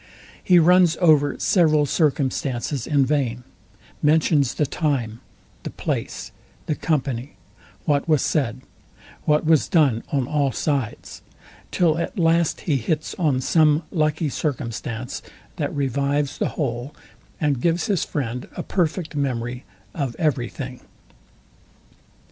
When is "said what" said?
8.23-9.45